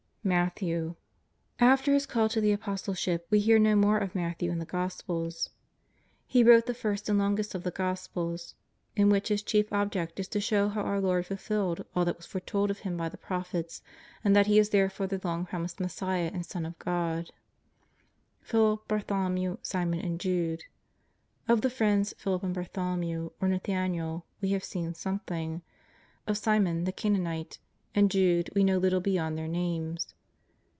Matthew. 0.23 0.97
After 1.59 1.93
his 1.95 2.05
call 2.05 2.29
to 2.29 2.39
the 2.39 2.51
Apostleship 2.51 3.25
we 3.31 3.39
hear 3.39 3.59
BO 3.59 3.75
more 3.75 3.97
of 3.97 4.13
Matthew 4.13 4.51
in 4.51 4.59
the 4.59 4.65
Gospels. 4.67 5.49
He 6.27 6.43
wrote 6.43 6.67
the 6.67 6.75
first 6.75 7.09
198 7.09 7.09
JESUS 7.09 7.09
OF 7.09 7.09
NAZAEETH. 7.09 7.09
and 7.09 7.19
longest 7.19 7.55
of 7.55 7.63
the 7.63 7.83
Gospels, 7.83 8.55
in 8.95 9.09
whicli 9.09 9.27
his 9.29 9.41
chief 9.41 9.73
object 9.73 10.19
is 10.19 10.27
to 10.27 10.39
show 10.39 10.69
how 10.69 10.83
our 10.83 11.01
Lord 11.01 11.25
fulfilled 11.25 11.85
all 11.95 12.05
that 12.05 12.17
was 12.17 12.27
foretold 12.27 12.69
of 12.69 12.77
Him 12.81 12.97
by 12.97 13.09
the 13.09 13.17
Prophets, 13.17 13.81
and 14.23 14.35
that 14.35 14.45
He 14.45 14.59
is 14.59 14.69
therefore 14.69 15.07
the 15.07 15.19
long 15.23 15.47
promised 15.47 15.79
Messiah 15.79 16.29
and 16.31 16.45
Son 16.45 16.67
of 16.67 16.77
God. 16.77 17.31
Philip, 18.41 18.87
Bartholomew, 18.87 19.57
Simon 19.63 20.01
and 20.01 20.19
Jude. 20.19 20.65
Of 21.47 21.61
the 21.61 21.69
friends 21.71 22.13
Philip 22.19 22.43
and 22.43 22.53
Bartholomew, 22.53 23.31
or 23.41 23.47
jSTathaniel, 23.47 24.21
we 24.39 24.49
have 24.51 24.63
seen 24.63 24.93
something. 24.93 25.63
Of 26.27 26.37
Simon, 26.37 26.83
the 26.83 26.91
Canaanite, 26.91 27.57
and 27.93 28.09
Jude 28.09 28.49
we 28.55 28.63
know 28.63 28.77
little 28.77 29.01
beyond 29.01 29.37
their 29.37 29.49
names. 29.49 30.13